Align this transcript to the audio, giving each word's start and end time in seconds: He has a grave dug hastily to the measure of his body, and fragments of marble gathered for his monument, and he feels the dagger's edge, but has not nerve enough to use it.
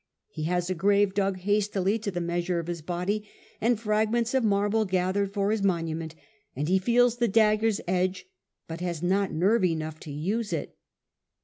He 0.29 0.45
has 0.45 0.67
a 0.67 0.73
grave 0.73 1.13
dug 1.13 1.37
hastily 1.37 1.99
to 1.99 2.09
the 2.09 2.19
measure 2.21 2.57
of 2.57 2.65
his 2.65 2.81
body, 2.81 3.29
and 3.61 3.79
fragments 3.79 4.33
of 4.33 4.43
marble 4.43 4.83
gathered 4.83 5.31
for 5.31 5.51
his 5.51 5.61
monument, 5.61 6.15
and 6.55 6.67
he 6.67 6.79
feels 6.79 7.17
the 7.17 7.27
dagger's 7.27 7.81
edge, 7.87 8.25
but 8.67 8.81
has 8.81 9.03
not 9.03 9.31
nerve 9.31 9.63
enough 9.63 9.99
to 9.99 10.11
use 10.11 10.53
it. 10.53 10.75